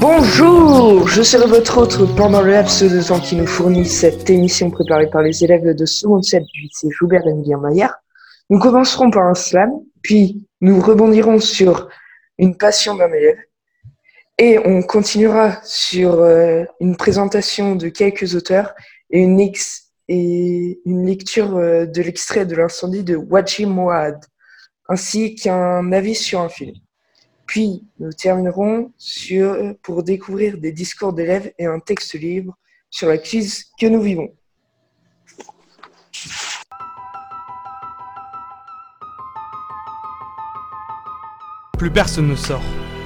[0.00, 4.70] Bonjour, je serai votre hôte pendant le laps de temps qui nous fournit cette émission
[4.70, 7.96] préparée par les élèves de seconde 7 du lycée Joubert et Maillard.
[8.48, 11.90] Nous commencerons par un slam, puis nous rebondirons sur
[12.38, 13.36] une passion d'un élève,
[14.38, 18.72] et on continuera sur euh, une présentation de quelques auteurs
[19.10, 19.36] et une,
[20.86, 24.18] lecture euh, de l'extrait de l'incendie de Waji Moad,
[24.88, 26.72] ainsi qu'un avis sur un film.
[27.50, 28.92] Puis nous terminerons
[29.82, 32.56] pour découvrir des discours d'élèves et un texte libre
[32.88, 34.32] sur la crise que nous vivons.
[41.76, 42.62] Plus personne ne sort.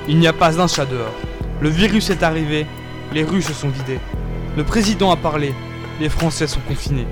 [0.08, 1.14] Il n'y a pas un chat dehors.
[1.62, 2.66] Le virus est arrivé,
[3.14, 4.00] les rues se sont vidées.
[4.58, 5.54] Le président a parlé,
[6.00, 7.06] les Français sont confinés.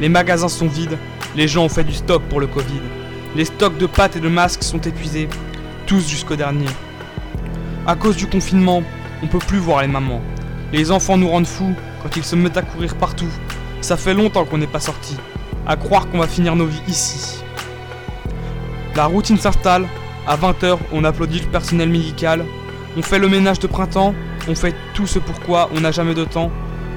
[0.00, 0.98] Les magasins sont vides,
[1.36, 2.82] les gens ont fait du stock pour le Covid.
[3.36, 5.28] Les stocks de pâtes et de masques sont épuisés,
[5.86, 6.68] tous jusqu'au dernier.
[7.86, 8.82] À cause du confinement,
[9.22, 10.20] on peut plus voir les mamans.
[10.72, 13.28] Les enfants nous rendent fous quand ils se mettent à courir partout.
[13.80, 15.16] Ça fait longtemps qu'on n'est pas sorti.
[15.66, 17.42] À croire qu'on va finir nos vies ici.
[18.96, 19.86] La routine s'installe.
[20.26, 22.44] À 20h, on applaudit le personnel médical.
[22.96, 24.14] On fait le ménage de printemps.
[24.48, 26.50] On fait tout ce pourquoi on n'a jamais de temps.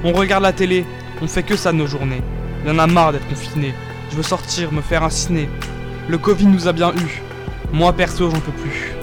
[0.03, 0.85] On regarde la télé.
[1.21, 2.21] On fait que ça nos journées.
[2.63, 3.73] Il y en a marre d'être confiné.
[4.09, 5.49] Je veux sortir, me faire un ciné.
[6.07, 7.26] Le Covid nous a bien eu.
[7.73, 8.95] Moi perso, j'en peux plus.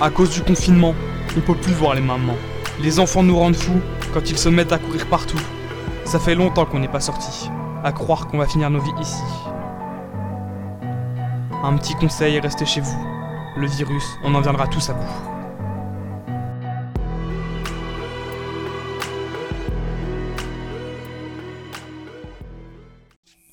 [0.00, 0.94] À cause du confinement,
[1.36, 2.36] on peut plus voir les mamans.
[2.82, 3.80] Les enfants nous rendent fous
[4.12, 5.40] quand ils se mettent à courir partout.
[6.04, 7.50] Ça fait longtemps qu'on n'est pas sorti.
[7.82, 9.22] À croire qu'on va finir nos vies ici.
[11.64, 13.06] Un petit conseil, restez chez vous.
[13.56, 15.35] Le virus, on en viendra tous à bout.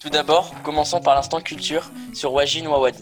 [0.04, 2.94] Tout d'abord, commençons par l'instant culture sur Wajin Wawad.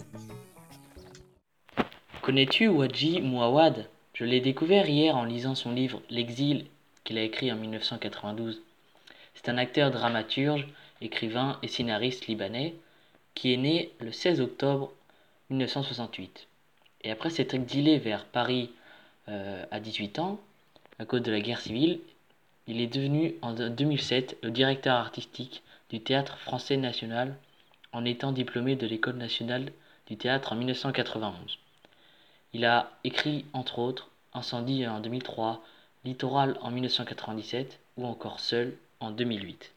[2.20, 3.88] Connais-tu Waji Mouawad?
[4.14, 6.66] Je l'ai découvert hier en lisant son livre L'exil
[7.02, 8.62] qu'il a écrit en 1992.
[9.34, 10.68] C'est un acteur dramaturge,
[11.00, 12.76] écrivain et scénariste libanais
[13.34, 14.92] qui est né le 16 octobre
[15.50, 16.46] 1968.
[17.02, 18.70] Et après s'être exilé vers Paris
[19.28, 20.38] euh, à 18 ans,
[21.00, 21.98] à cause de la guerre civile,
[22.68, 27.36] il est devenu en 2007 le directeur artistique du Théâtre français national
[27.92, 29.70] en étant diplômé de l'École nationale
[30.06, 31.58] du théâtre en 1991.
[32.54, 35.62] Il a écrit, entre autres, Incendie en 2003,
[36.06, 39.74] Littoral en 1997 ou encore Seul en 2008.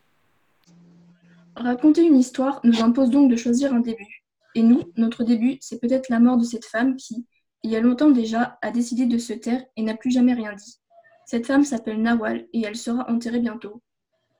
[1.57, 4.23] Raconter une histoire nous impose donc de choisir un début.
[4.55, 7.25] Et nous, notre début, c'est peut-être la mort de cette femme qui,
[7.63, 10.53] il y a longtemps déjà, a décidé de se taire et n'a plus jamais rien
[10.53, 10.77] dit.
[11.25, 13.81] Cette femme s'appelle Nawal et elle sera enterrée bientôt.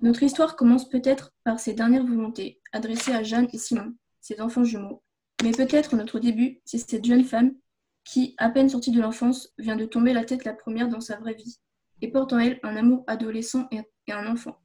[0.01, 4.63] Notre histoire commence peut-être par ses dernières volontés, adressées à Jeanne et Simon, ses enfants
[4.63, 5.01] jumeaux.
[5.44, 7.53] Mais peut-être notre début, c'est cette jeune femme
[8.03, 11.17] qui, à peine sortie de l'enfance, vient de tomber la tête la première dans sa
[11.17, 11.59] vraie vie,
[12.01, 14.57] et porte en elle un amour adolescent et un enfant.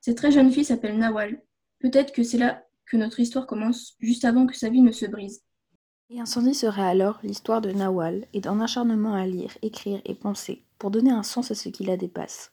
[0.00, 1.42] Cette très jeune fille s'appelle Nawal.
[1.78, 5.06] Peut-être que c'est là que notre histoire commence, juste avant que sa vie ne se
[5.06, 5.42] brise.
[6.10, 10.62] Et Incendie serait alors l'histoire de Nawal et d'un acharnement à lire, écrire et penser,
[10.78, 12.52] pour donner un sens à ce qui la dépasse.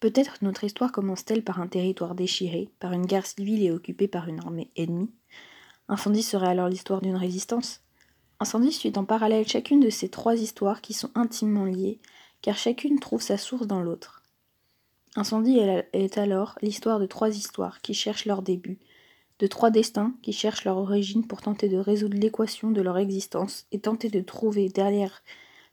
[0.00, 4.28] Peut-être notre histoire commence-t-elle par un territoire déchiré, par une guerre civile et occupée par
[4.28, 5.10] une armée ennemie?
[5.88, 7.82] Incendie serait alors l'histoire d'une résistance,
[8.38, 12.00] Incendie suit en parallèle chacune de ces trois histoires qui sont intimement liées,
[12.42, 14.22] car chacune trouve sa source dans l'autre.
[15.16, 18.78] Incendie est alors l'histoire de trois histoires qui cherchent leur début,
[19.38, 23.66] de trois destins qui cherchent leur origine pour tenter de résoudre l'équation de leur existence
[23.72, 25.22] et tenter de trouver derrière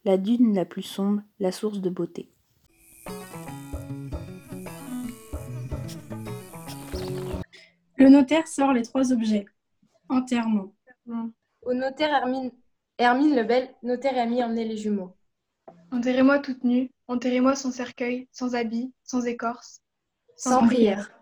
[0.06, 2.30] la dune la plus sombre la source de beauté.
[8.04, 9.46] Le notaire sort les trois objets.
[10.10, 10.74] Enterrement.
[11.62, 12.52] Au notaire Hermine,
[12.98, 15.16] Hermine Lebel, notaire et ami emmener les jumeaux.
[15.90, 19.82] Enterrez-moi toute nue, enterrez-moi sans cercueil, sans habit, sans écorce,
[20.36, 21.18] sans, prière.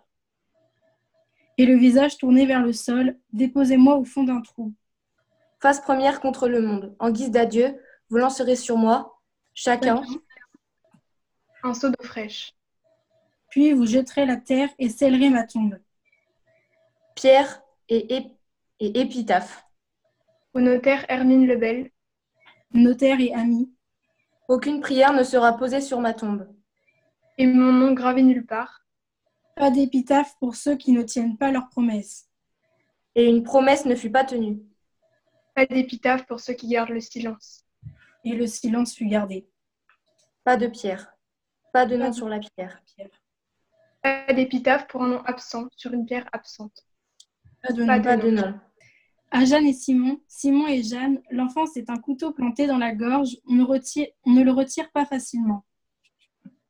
[1.59, 4.73] Et le visage tourné vers le sol, déposez-moi au fond d'un trou.
[5.59, 7.79] Face première contre le monde, en guise d'adieu,
[8.09, 9.21] vous lancerez sur moi,
[9.53, 10.01] chacun,
[11.61, 12.55] un seau d'eau fraîche.
[13.51, 15.77] Puis vous jetterez la terre et scellerez ma tombe.
[17.15, 18.15] Pierre et,
[18.79, 19.65] et épitaphe.
[20.53, 21.91] Au notaire Hermine Lebel,
[22.73, 23.71] notaire et ami.
[24.47, 26.47] Aucune prière ne sera posée sur ma tombe.
[27.37, 28.85] Et mon nom gravé nulle part.
[29.55, 32.29] Pas d'épitaphe pour ceux qui ne tiennent pas leurs promesses.
[33.15, 34.61] Et une promesse ne fut pas tenue.
[35.55, 37.65] Pas d'épitaphe pour ceux qui gardent le silence.
[38.23, 39.47] Et le silence fut gardé.
[40.43, 41.13] Pas de pierre.
[41.73, 42.81] Pas de nom sur la pierre.
[44.01, 46.85] Pas d'épitaphe pour un nom absent sur une pierre absente.
[47.63, 48.01] Pas de nom.
[48.01, 48.53] Pas de nom.
[49.33, 53.37] À Jeanne et Simon, Simon et Jeanne, l'enfance est un couteau planté dans la gorge,
[53.47, 55.63] on ne, retire, on ne le retire pas facilement.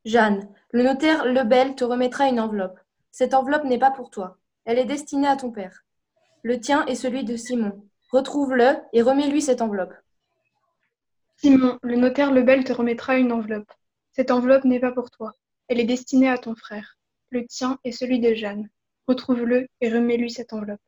[0.05, 2.79] Jeanne, le notaire Lebel te remettra une enveloppe.
[3.11, 4.37] Cette enveloppe n'est pas pour toi.
[4.65, 5.83] Elle est destinée à ton père.
[6.43, 7.83] Le tien est celui de Simon.
[8.11, 9.93] Retrouve-le et remets-lui cette enveloppe.
[11.37, 13.71] Simon, le notaire Lebel te remettra une enveloppe.
[14.11, 15.33] Cette enveloppe n'est pas pour toi.
[15.67, 16.97] Elle est destinée à ton frère.
[17.29, 18.69] Le tien est celui de Jeanne.
[19.11, 20.79] Retrouve-le et remets-lui cette enveloppe.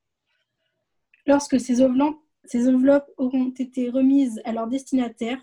[1.25, 5.41] Lorsque ces enveloppes, auront été remises à leur destinataire,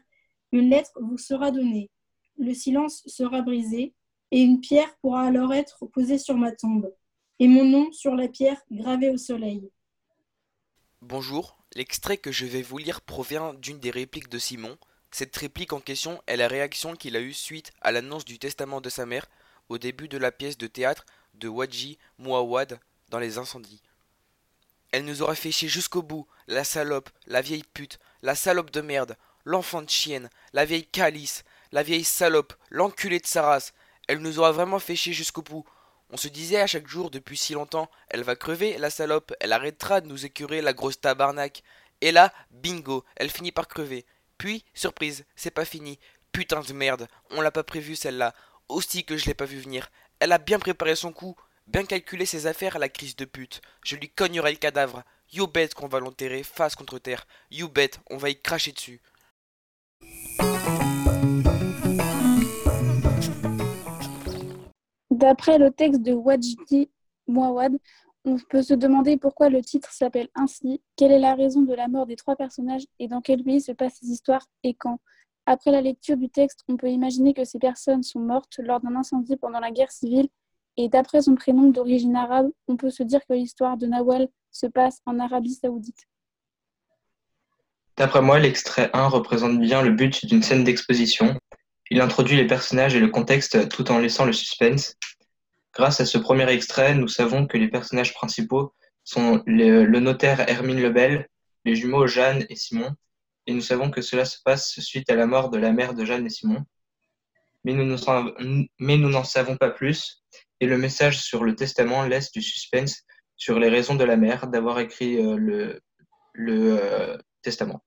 [0.51, 1.91] une lettre vous sera donnée.
[2.39, 3.93] Le silence sera brisé
[4.31, 6.91] et une pierre pourra alors être posée sur ma tombe
[7.39, 9.69] et mon nom sur la pierre gravée au soleil.
[11.03, 14.79] Bonjour, l'extrait que je vais vous lire provient d'une des répliques de Simon.
[15.11, 18.81] Cette réplique en question est la réaction qu'il a eue suite à l'annonce du testament
[18.81, 19.27] de sa mère
[19.69, 21.05] au début de la pièce de théâtre
[21.35, 22.79] de Wadji Mouawad
[23.09, 23.83] dans les incendies.
[24.93, 28.81] Elle nous aura fait chier jusqu'au bout, la salope, la vieille pute, la salope de
[28.81, 33.73] merde, l'enfant de chienne, la vieille calice, la vieille salope, l'enculé de sa race.
[34.09, 35.65] Elle nous aura vraiment fait chier jusqu'au bout.
[36.11, 39.53] On se disait à chaque jour depuis si longtemps, elle va crever, la salope, elle
[39.53, 41.63] arrêtera de nous écurer, la grosse tabarnak.
[42.01, 44.05] Et là, bingo, elle finit par crever.
[44.39, 46.01] Puis, surprise, c'est pas fini.
[46.33, 48.35] Putain de merde, on l'a pas prévu celle-là.
[48.69, 49.91] Aussi que je l'ai pas vu venir.
[50.21, 51.35] Elle a bien préparé son coup,
[51.67, 53.61] Bien calculer ses affaires à la crise de pute.
[53.85, 55.05] Je lui cognerai le cadavre.
[55.33, 57.29] You bet qu'on va l'enterrer face contre terre.
[57.53, 59.01] You bet, on va y cracher dessus.
[65.13, 66.91] D'après le texte de Wajdi
[67.29, 67.79] Mouawad,
[68.25, 71.87] on peut se demander pourquoi le titre s'appelle ainsi, quelle est la raison de la
[71.87, 74.99] mort des trois personnages et dans quel pays se passent ces histoires et quand?
[75.47, 78.95] Après la lecture du texte, on peut imaginer que ces personnes sont mortes lors d'un
[78.95, 80.29] incendie pendant la guerre civile
[80.77, 84.67] et d'après son prénom d'origine arabe, on peut se dire que l'histoire de Nawal se
[84.67, 86.07] passe en Arabie saoudite.
[87.97, 91.37] D'après moi, l'extrait 1 représente bien le but d'une scène d'exposition.
[91.91, 94.97] Il introduit les personnages et le contexte tout en laissant le suspense.
[95.75, 98.73] Grâce à ce premier extrait, nous savons que les personnages principaux
[99.05, 101.29] sont le, notaire Hermine Lebel,
[101.65, 102.95] les jumeaux Jeanne et Simon,
[103.47, 106.05] et nous savons que cela se passe suite à la mort de la mère de
[106.05, 106.65] Jeanne et Simon.
[107.65, 110.23] Mais nous n'en savons pas plus,
[110.61, 113.05] et le message sur le testament laisse du suspense
[113.37, 115.81] sur les raisons de la mère d'avoir écrit euh, le,
[116.39, 117.83] euh, testament.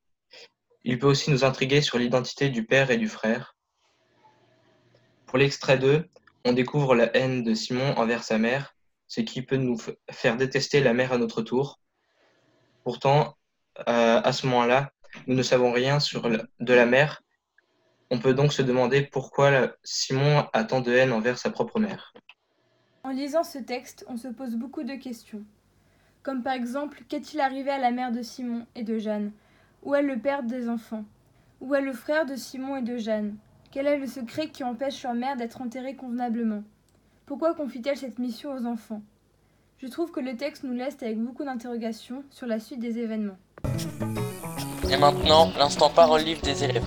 [0.83, 3.55] Il peut aussi nous intriguer sur l'identité du père et du frère.
[5.27, 6.09] Pour l'extrait 2,
[6.45, 8.75] on découvre la haine de Simon envers sa mère,
[9.07, 9.77] ce qui peut nous
[10.11, 11.79] faire détester la mère à notre tour.
[12.83, 13.37] Pourtant,
[13.87, 14.91] euh, à ce moment-là,
[15.27, 17.21] nous ne savons rien sur de la mère.
[18.09, 22.13] On peut donc se demander pourquoi Simon a tant de haine envers sa propre mère.
[23.03, 25.43] En lisant ce texte, on se pose beaucoup de questions.
[26.21, 29.31] Comme par exemple, qu'est-il arrivé à la mère de Simon et de Jeanne?
[29.81, 31.03] Où est le père des enfants?
[31.59, 33.35] Où est le frère de Simon et de Jeanne?
[33.71, 36.63] Quel est le secret qui empêche leur mère d'être enterrée convenablement?
[37.25, 39.01] Pourquoi confie-t-elle cette mission aux enfants?
[39.79, 43.37] Je trouve que le texte nous laisse avec beaucoup d'interrogations sur la suite des événements.
[44.93, 46.85] Et maintenant, l'instant parole livre des élèves.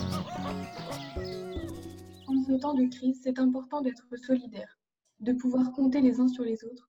[2.28, 4.78] En ce temps de crise, c'est important d'être solidaire
[5.18, 6.88] de pouvoir compter les uns sur les autres.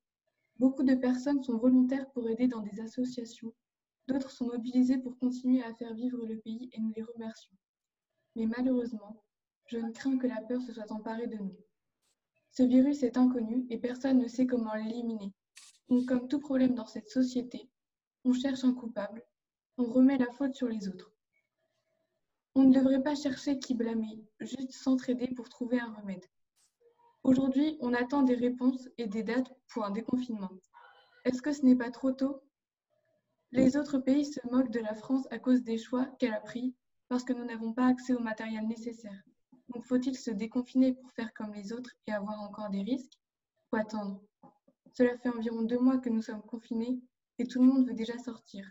[0.58, 3.52] Beaucoup de personnes sont volontaires pour aider dans des associations,
[4.08, 7.56] d'autres sont mobilisées pour continuer à faire vivre le pays et nous les remercions.
[8.36, 9.24] Mais malheureusement,
[9.66, 11.58] je ne crains que la peur se soit emparée de nous.
[12.52, 15.34] Ce virus est inconnu et personne ne sait comment l'éliminer.
[15.90, 17.72] Donc, comme tout problème dans cette société,
[18.24, 19.24] on cherche un coupable,
[19.78, 21.14] on remet la faute sur les autres.
[22.56, 26.26] On ne devrait pas chercher qui blâmer, juste s'entraider pour trouver un remède.
[27.24, 30.50] Aujourd'hui, on attend des réponses et des dates pour un déconfinement.
[31.26, 32.42] Est-ce que ce n'est pas trop tôt?
[33.52, 36.76] Les autres pays se moquent de la France à cause des choix qu'elle a pris
[37.08, 39.22] parce que nous n'avons pas accès au matériel nécessaire.
[39.70, 43.20] Donc faut-il se déconfiner pour faire comme les autres et avoir encore des risques?
[43.72, 44.22] Ou attendre
[44.94, 47.00] Cela fait environ deux mois que nous sommes confinés
[47.38, 48.66] et tout le monde veut déjà sortir.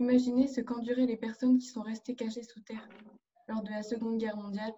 [0.00, 2.88] Imaginez ce qu'enduraient les personnes qui sont restées cachées sous terre
[3.48, 4.72] lors de la Seconde Guerre mondiale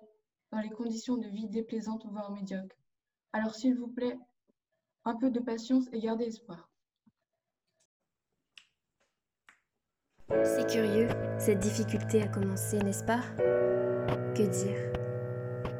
[0.50, 2.76] dans les conditions de vie déplaisantes voire médiocres.
[3.32, 4.18] Alors s'il vous plaît,
[5.04, 6.70] un peu de patience et gardez espoir.
[10.44, 11.08] C'est curieux,
[11.38, 13.20] cette difficulté a commencé, n'est-ce pas?
[14.34, 14.92] Que dire?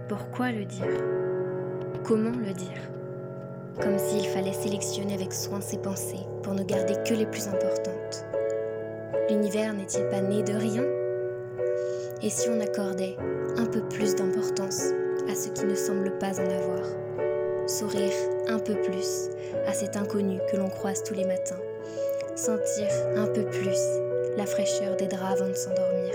[0.09, 2.03] Pourquoi le dire?
[2.05, 2.91] Comment le dire?
[3.81, 8.30] Comme s'il fallait sélectionner avec soin ses pensées pour ne garder que les plus importantes.
[9.31, 10.83] L'univers n'est-il pas né de rien?
[12.21, 13.15] Et si on accordait
[13.59, 14.87] un peu plus d'importance
[15.31, 16.83] à ce qui ne semble pas en avoir?
[17.69, 18.13] Sourire
[18.49, 19.29] un peu plus
[19.69, 21.61] à cet inconnu que l'on croise tous les matins,
[22.35, 23.79] sentir un peu plus
[24.37, 26.13] la fraîcheur des draps avant de s'endormir,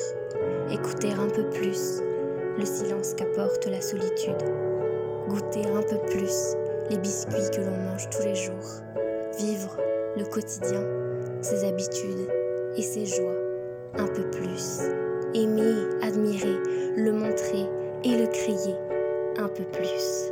[0.69, 2.01] écouter un peu plus
[2.59, 4.43] le silence qu'apporte la solitude,
[5.29, 6.57] goûter un peu plus
[6.89, 8.81] les biscuits que l'on mange tous les jours,
[9.39, 9.77] vivre
[10.17, 10.83] le quotidien,
[11.41, 12.27] ses habitudes
[12.77, 13.35] et ses joies
[13.97, 14.81] un peu plus,
[15.33, 16.57] aimer, admirer,
[16.97, 17.65] le montrer
[18.03, 18.75] et le crier
[19.37, 20.31] un peu plus.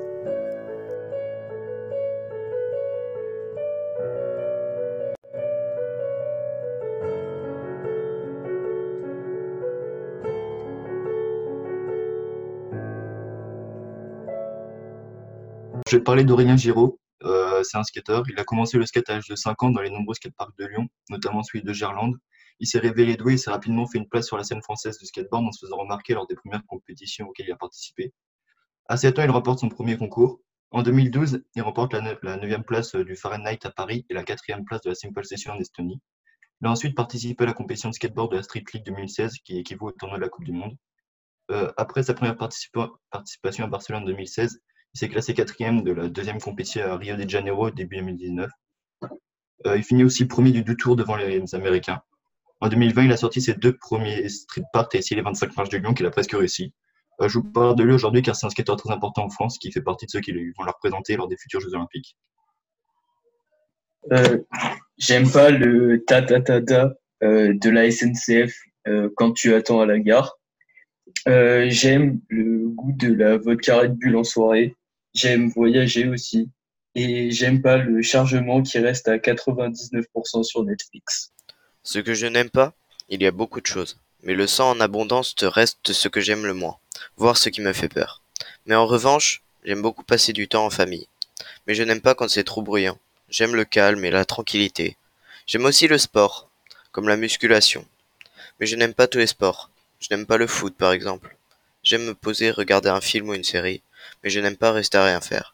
[15.93, 16.99] Je vais parler d'Aurélien Giraud.
[17.23, 18.23] Euh, c'est un skateur.
[18.27, 20.65] Il a commencé le skate à l'âge de 5 ans dans les nombreux skateparks de
[20.65, 22.15] Lyon, notamment celui de Gerland.
[22.63, 25.05] Il s'est révélé doué et s'est rapidement fait une place sur la scène française de
[25.05, 28.13] skateboard en se faisant remarquer lors des premières compétitions auxquelles il a participé.
[28.87, 30.39] À 7 ans, il remporte son premier concours.
[30.71, 34.79] En 2012, il remporte la, 9e place du Fahrenheit à Paris et la 4e place
[34.79, 35.99] de la Simple Session en Estonie.
[36.61, 39.57] Il a ensuite participé à la compétition de skateboard de la Street League 2016, qui
[39.57, 40.77] équivaut au tournoi de la Coupe du Monde.
[41.51, 44.61] Euh, après sa première participation à Barcelone en 2016,
[44.93, 48.49] il s'est classé quatrième de la deuxième compétition à Rio de Janeiro début 2019.
[49.65, 52.01] Euh, il finit aussi premier du deux tours devant les Américains.
[52.63, 55.67] En 2020, il a sorti ses deux premiers street parts et essayé les 25 marches
[55.67, 56.73] de Lyon qu'il a presque réussi.
[57.19, 59.57] Euh, je vous parle de lui aujourd'hui car c'est un skateur très important en France
[59.57, 62.15] qui fait partie de ceux qui vont le représenter lors des futurs Jeux Olympiques.
[64.13, 64.37] Euh,
[64.97, 68.57] j'aime pas le ta ta ta ta de la SNCF
[69.17, 70.39] quand tu attends à la gare.
[71.25, 74.73] j'aime le goût de la vodka Red Bull en soirée.
[75.13, 76.49] J'aime voyager aussi.
[76.95, 81.32] Et j'aime pas le chargement qui reste à 99% sur Netflix.
[81.83, 82.73] Ce que je n'aime pas,
[83.09, 83.97] il y a beaucoup de choses.
[84.23, 86.77] Mais le sang en abondance te reste ce que j'aime le moins,
[87.17, 88.21] voire ce qui me fait peur.
[88.65, 91.07] Mais en revanche, j'aime beaucoup passer du temps en famille.
[91.67, 92.97] Mais je n'aime pas quand c'est trop bruyant.
[93.29, 94.95] J'aime le calme et la tranquillité.
[95.45, 96.49] J'aime aussi le sport,
[96.93, 97.85] comme la musculation.
[98.59, 99.69] Mais je n'aime pas tous les sports.
[99.99, 101.35] Je n'aime pas le foot, par exemple.
[101.83, 103.81] J'aime me poser, regarder un film ou une série,
[104.23, 105.53] mais je n'aime pas rester à rien faire.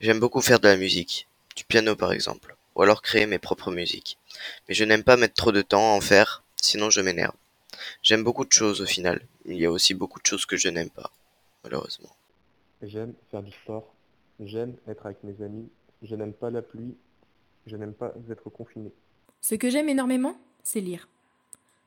[0.00, 3.72] J'aime beaucoup faire de la musique, du piano par exemple, ou alors créer mes propres
[3.72, 4.18] musiques.
[4.68, 7.34] Mais je n'aime pas mettre trop de temps à en faire, sinon je m'énerve.
[8.02, 10.56] J'aime beaucoup de choses au final, mais il y a aussi beaucoup de choses que
[10.56, 11.10] je n'aime pas,
[11.64, 12.14] malheureusement.
[12.82, 13.92] J'aime faire du sport,
[14.40, 15.68] j'aime être avec mes amis,
[16.02, 16.94] je n'aime pas la pluie,
[17.66, 18.92] je n'aime pas être confiné.
[19.40, 21.08] Ce que j'aime énormément, c'est lire.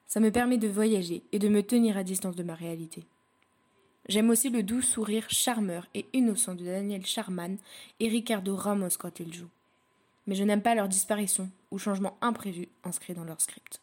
[0.08, 3.06] Ça me permet de voyager et de me tenir à distance de ma réalité.
[4.10, 7.58] J'aime aussi le doux sourire charmeur et innocent de Daniel Charman
[8.02, 9.48] et Ricardo Ramos quand ils jouent.
[10.32, 13.82] Mais je n'aime pas leur disparition ou changement imprévu inscrit dans leur script.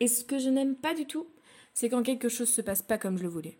[0.00, 1.26] Et ce que je n'aime pas du tout,
[1.74, 3.58] c'est quand quelque chose se passe pas comme je le voulais.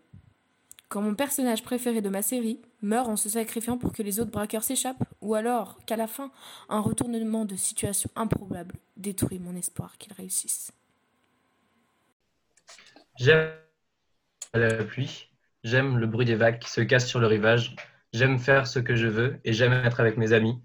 [0.89, 4.31] Quand mon personnage préféré de ma série meurt en se sacrifiant pour que les autres
[4.31, 6.31] braqueurs s'échappent, ou alors qu'à la fin,
[6.67, 10.71] un retournement de situation improbable détruit mon espoir qu'ils réussissent.
[13.19, 13.51] J'aime
[14.55, 15.29] la pluie,
[15.63, 17.75] j'aime le bruit des vagues qui se cassent sur le rivage,
[18.13, 20.59] j'aime faire ce que je veux et j'aime être avec mes amis,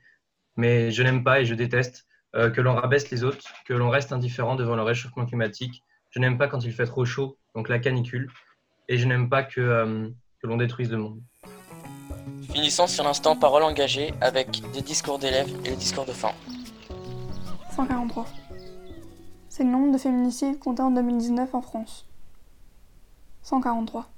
[0.57, 3.91] mais je n'aime pas et je déteste euh, que l'on rabaisse les autres, que l'on
[3.91, 5.83] reste indifférent devant le réchauffement climatique.
[6.11, 8.31] Je n'aime pas quand il fait trop chaud, donc la canicule,
[8.89, 10.09] et je n'aime pas que, euh,
[10.41, 11.21] que l'on détruise le monde.
[12.53, 16.33] Finissons sur l'instant parole engagée avec des discours d'élèves et le discours de fin.
[17.75, 18.27] 143.
[19.49, 22.07] C'est le nombre de féminicides comptés en 2019 en France.
[23.43, 24.09] 143.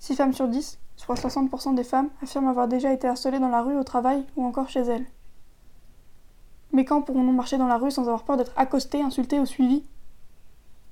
[0.00, 3.62] 6 femmes sur 10, soit 60% des femmes, affirment avoir déjà été harcelées dans la
[3.62, 5.06] rue, au travail ou encore chez elles.
[6.72, 9.84] Mais quand pourrons-nous marcher dans la rue sans avoir peur d'être accostés, insultés ou suivis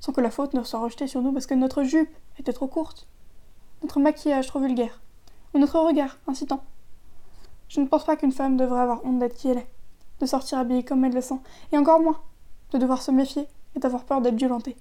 [0.00, 2.66] Sans que la faute ne soit rejetée sur nous parce que notre jupe était trop
[2.66, 3.06] courte,
[3.82, 5.00] notre maquillage trop vulgaire,
[5.54, 6.64] ou notre regard incitant.
[7.68, 9.70] Je ne pense pas qu'une femme devrait avoir honte d'être qui elle est,
[10.18, 11.38] de sortir habillée comme elle le sent,
[11.70, 12.20] et encore moins
[12.72, 14.76] de devoir se méfier et d'avoir peur d'être violentée.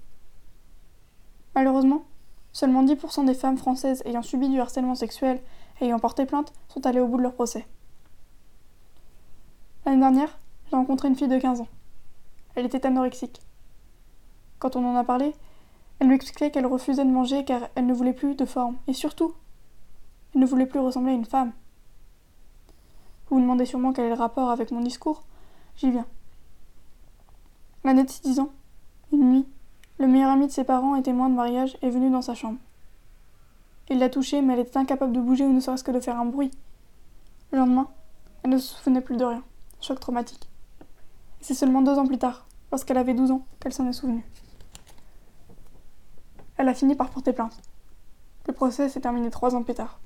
[1.54, 2.04] Malheureusement,
[2.52, 5.42] seulement 10% des femmes françaises ayant subi du harcèlement sexuel
[5.82, 7.66] et ayant porté plainte sont allées au bout de leur procès.
[9.86, 10.38] L'année dernière,
[10.70, 11.68] j'ai rencontré une fille de 15 ans.
[12.56, 13.42] Elle était anorexique.
[14.60, 15.34] Quand on en a parlé,
[16.00, 18.78] elle m'expliquait qu'elle refusait de manger car elle ne voulait plus de forme.
[18.88, 19.34] Et surtout,
[20.34, 21.54] elle ne voulait plus ressembler à une femme.
[23.28, 25.24] Vous vous demandez sûrement quel est le rapport avec mon discours?
[25.78, 26.06] J'y viens.
[27.84, 28.50] L'année de 10 ans,
[29.12, 29.48] une nuit,
[30.00, 32.58] le meilleur ami de ses parents et témoin de mariage est venu dans sa chambre.
[33.90, 36.20] Il l'a touchée, mais elle était incapable de bouger ou ne serait-ce que de faire
[36.20, 36.52] un bruit.
[37.52, 37.90] Le lendemain,
[38.44, 39.44] elle ne se souvenait plus de rien.
[39.82, 40.50] Choc traumatique.
[41.42, 44.24] C'est seulement deux ans plus tard, lorsqu'elle avait 12 ans, qu'elle s'en est souvenue.
[46.58, 47.62] Elle a fini par porter plainte.
[48.48, 50.00] Le procès s'est terminé trois ans plus tard.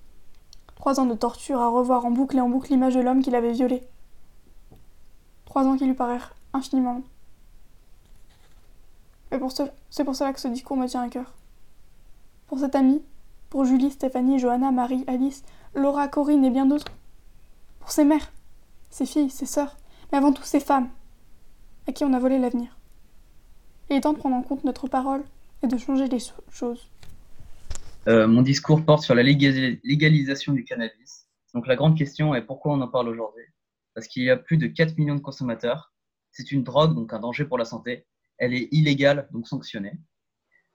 [0.76, 3.32] Trois ans de torture à revoir en boucle et en boucle l'image de l'homme qui
[3.32, 3.84] l'avait violée.
[5.46, 7.02] Trois ans qui lui parèrent infiniment.
[9.90, 11.34] C'est pour cela que ce discours me tient à cœur.
[12.48, 13.02] Pour cette amie,
[13.50, 16.92] pour Julie, Stéphanie, Johanna, Marie, Alice, Laura, Corinne et bien d'autres.
[17.80, 18.32] Pour ses mères,
[18.90, 19.76] ses filles, ses sœurs,
[20.12, 20.90] mais avant tout ses femmes,
[21.88, 22.78] à qui on a volé l'avenir.
[23.90, 25.24] Il est temps de prendre en compte notre parole
[25.64, 26.20] et de changer les
[26.52, 26.90] choses.
[28.08, 31.28] Euh, mon discours porte sur la légali- légalisation du cannabis.
[31.54, 33.44] Donc la grande question est pourquoi on en parle aujourd'hui?
[33.96, 35.92] Parce qu'il y a plus de 4 millions de consommateurs.
[36.32, 38.06] C'est une drogue, donc un danger pour la santé.
[38.38, 39.94] Elle est illégale, donc sanctionnée.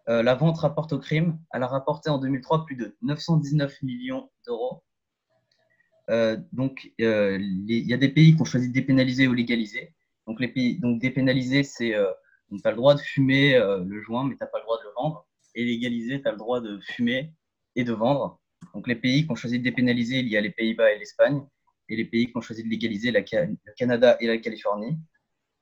[0.09, 1.39] Euh, la vente rapporte au crime.
[1.53, 4.83] Elle a rapporté en 2003 plus de 919 millions d'euros.
[6.11, 9.95] Euh, donc euh, il y a des pays qui ont choisi de dépénaliser ou légaliser.
[10.27, 11.95] Donc les pays, donc dépénaliser, c'est
[12.51, 14.85] tu as le droit de fumer le joint, mais tu n'as pas le droit de
[14.85, 15.27] le vendre.
[15.55, 17.35] Et légaliser, tu as le droit de fumer
[17.77, 18.41] et de vendre.
[18.75, 21.43] Donc les pays qui ont choisi de dépénaliser, il y a les Pays-Bas et l'Espagne.
[21.91, 23.23] Et les pays qui ont choisi de légaliser, le
[23.77, 24.99] Canada et la Californie.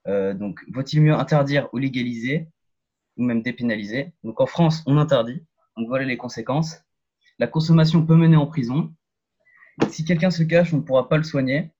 [0.07, 2.49] Euh, donc vaut-il mieux interdire ou légaliser,
[3.17, 4.13] ou même dépénaliser?
[4.25, 5.45] Donc en France, on interdit.
[5.77, 6.83] Donc voilà les conséquences.
[7.39, 8.95] La consommation peut mener en prison.
[9.91, 11.71] Si quelqu'un se cache, on ne pourra pas le soigner.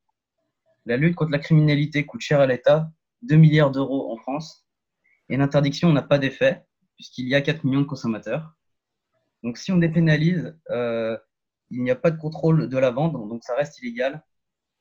[0.85, 2.91] La lutte contre la criminalité coûte cher à l'État,
[3.23, 4.67] 2 milliards d'euros en France.
[5.29, 6.65] Et l'interdiction n'a pas d'effet,
[6.97, 8.55] puisqu'il y a 4 millions de consommateurs.
[9.43, 11.17] Donc si on dépénalise, euh,
[11.71, 14.25] il n'y a pas de contrôle de la vente, donc ça reste illégal,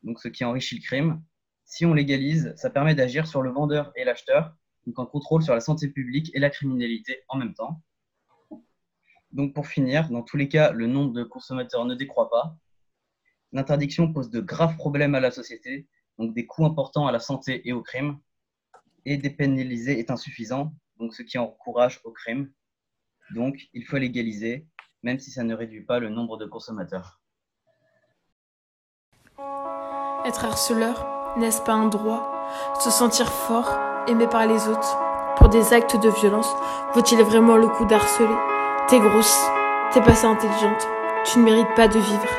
[0.04, 1.24] donc ce qui enrichit le crime.
[1.66, 4.56] Si on légalise, ça permet d'agir sur le vendeur et l'acheteur,
[4.86, 7.82] donc un contrôle sur la santé publique et la criminalité en même temps.
[9.32, 12.56] Donc pour finir, dans tous les cas, le nombre de consommateurs ne décroît pas.
[13.52, 15.88] L'interdiction pose de graves problèmes à la société,
[16.20, 18.20] donc des coûts importants à la santé et au crime.
[19.06, 22.52] Et dépénaliser est insuffisant, donc ce qui encourage au crime.
[23.34, 24.68] Donc il faut légaliser,
[25.04, 27.22] même si ça ne réduit pas le nombre de consommateurs.
[30.26, 32.22] Être harceleur, n'est-ce pas un droit
[32.80, 33.78] Se sentir fort,
[34.08, 34.98] aimé par les autres
[35.38, 36.50] Pour des actes de violence,
[36.94, 38.36] vaut-il vraiment le coup d'harceler?
[38.88, 39.38] T'es grosse,
[39.92, 40.88] t'es pas assez intelligente,
[41.26, 42.30] tu ne mérites pas de vivre.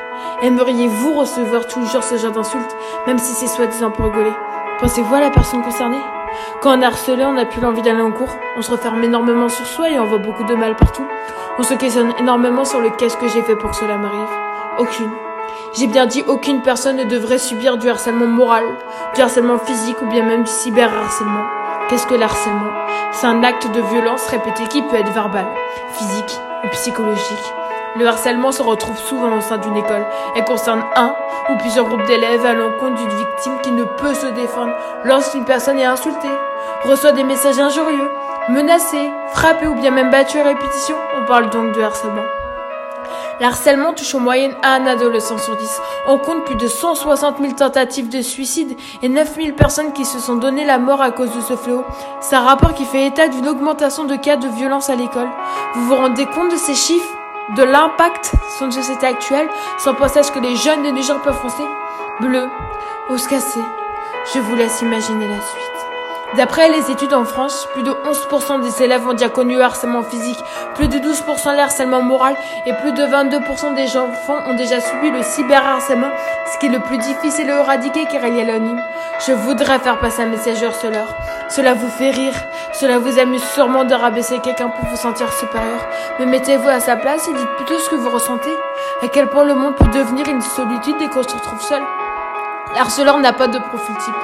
[0.42, 4.33] Aimeriez-vous recevoir toujours ce genre d'insultes, même si c'est soi-disant pour rigoler?
[4.81, 6.01] Pensez-vous à la personne concernée?
[6.62, 9.49] Quand on est harcelé, on n'a plus l'envie d'aller en cours, on se referme énormément
[9.49, 11.07] sur soi et on voit beaucoup de mal partout.
[11.59, 14.29] On se questionne énormément sur le qu'est-ce que j'ai fait pour que cela m'arrive.
[14.79, 15.11] Aucune.
[15.74, 18.64] J'ai bien dit aucune personne ne devrait subir du harcèlement moral,
[19.14, 21.44] du harcèlement physique ou bien même du cyberharcèlement.
[21.88, 22.70] Qu'est-ce que le harcèlement
[23.12, 25.46] C'est un acte de violence répété qui peut être verbal,
[25.92, 27.52] physique ou psychologique.
[27.98, 30.04] Le harcèlement se retrouve souvent au sein d'une école
[30.35, 31.14] et concerne un
[31.48, 34.72] ou plusieurs groupes d'élèves à l'encontre d'une victime qui ne peut se défendre
[35.04, 36.28] lorsqu'une personne est insultée,
[36.85, 38.11] reçoit des messages injurieux,
[38.48, 40.96] menacée, frappée ou bien même battue à répétition.
[41.20, 42.24] On parle donc de harcèlement.
[43.38, 45.81] L'harcèlement touche en moyenne un adolescent sur dix.
[46.09, 50.18] On compte plus de 160 000 tentatives de suicide et 9 000 personnes qui se
[50.18, 51.85] sont donné la mort à cause de ce fléau.
[52.20, 55.29] C'est un rapport qui fait état d'une augmentation de cas de violence à l'école.
[55.75, 57.14] Vous vous rendez compte de ces chiffres
[57.57, 59.49] De l'impact sur une société actuelle?
[59.79, 61.64] Sans penser que les jeunes de jours peuvent penser
[62.20, 62.49] Bleu,
[63.11, 63.61] au se casser.
[64.35, 65.76] Je vous laisse imaginer la suite.
[66.35, 70.03] D'après les études en France, plus de 11% des élèves ont déjà connu le harcèlement
[70.03, 70.43] physique,
[70.75, 72.37] plus de 12% le harcèlement moral
[72.67, 76.11] et plus de 22% des enfants ont déjà subi le cyberharcèlement,
[76.53, 78.83] ce qui est le plus difficile à éradiquer car il est anonyme.
[79.25, 81.15] Je voudrais faire passer un message aux harceleurs.
[81.49, 82.35] Cela vous fait rire,
[82.73, 85.87] cela vous amuse sûrement de rabaisser quelqu'un pour vous sentir supérieur,
[86.19, 88.55] mais mettez-vous à sa place et dites plutôt ce que vous ressentez,
[89.01, 91.83] à quel point le monde peut devenir une solitude et qu'on se retrouve seul?
[92.75, 94.15] L'harceleur n'a pas de profil type,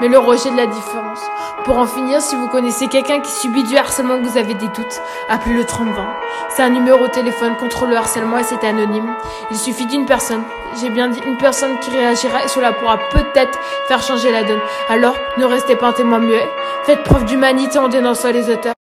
[0.00, 1.20] mais le rejet de la différence.
[1.64, 4.68] Pour en finir, si vous connaissez quelqu'un qui subit du harcèlement, que vous avez des
[4.68, 6.06] doutes, appelez le 3020.
[6.50, 9.14] C'est un numéro au téléphone contre le harcèlement et c'est anonyme.
[9.50, 10.42] Il suffit d'une personne,
[10.80, 14.60] j'ai bien dit une personne qui réagira et cela pourra peut-être faire changer la donne.
[14.88, 16.48] Alors, ne restez pas un témoin muet.
[16.84, 18.74] Faites preuve d'humanité en dénonçant les auteurs.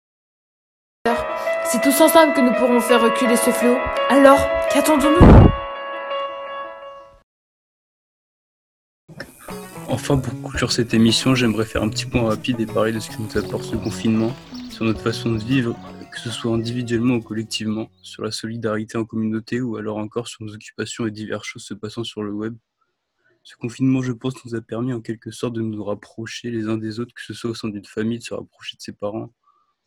[1.66, 3.78] C'est tous ensemble que nous pourrons faire reculer ce fléau.
[4.10, 4.40] Alors,
[4.72, 5.53] qu'attendons-nous?
[9.88, 13.10] Enfin, pour conclure cette émission, j'aimerais faire un petit point rapide et parler de ce
[13.10, 14.34] que nous apporte ce confinement,
[14.70, 15.78] sur notre façon de vivre,
[16.12, 20.44] que ce soit individuellement ou collectivement, sur la solidarité en communauté ou alors encore sur
[20.44, 22.56] nos occupations et diverses choses se passant sur le web.
[23.44, 26.78] Ce confinement, je pense, nous a permis en quelque sorte de nous rapprocher les uns
[26.78, 29.34] des autres, que ce soit au sein d'une famille, de se rapprocher de ses parents,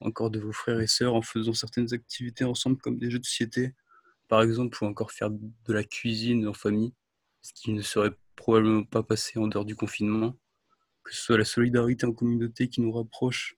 [0.01, 3.25] encore de vos frères et sœurs en faisant certaines activités ensemble comme des jeux de
[3.25, 3.75] société,
[4.29, 6.93] par exemple, ou encore faire de la cuisine en famille,
[7.41, 10.37] ce qui ne serait probablement pas passé en dehors du confinement,
[11.03, 13.57] que ce soit la solidarité en communauté qui nous rapproche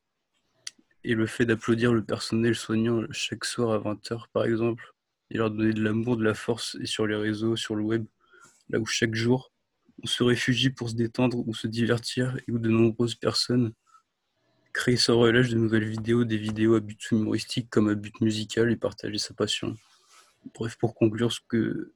[1.05, 4.95] et le fait d'applaudir le personnel soignant chaque soir à 20h par exemple,
[5.31, 8.07] et leur donner de l'amour, de la force et sur les réseaux, sur le web,
[8.71, 9.53] là où chaque jour
[10.03, 13.73] on se réfugie pour se détendre ou se divertir et où de nombreuses personnes
[14.73, 18.71] créer sans relâche de nouvelles vidéos, des vidéos à but humoristique comme à but musical
[18.71, 19.77] et partager sa passion.
[20.55, 21.93] Bref, pour conclure, ce que,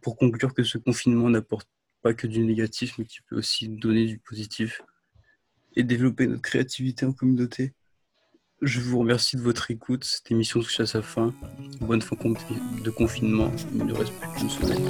[0.00, 1.68] pour conclure que ce confinement n'apporte
[2.02, 4.82] pas que du négatif, mais qui peut aussi donner du positif
[5.76, 7.74] et développer notre créativité en communauté.
[8.60, 10.02] Je vous remercie de votre écoute.
[10.04, 11.32] Cette émission touche à sa fin.
[11.80, 13.52] Bonne fin de confinement.
[13.72, 14.82] Il ne reste plus qu'une semaine.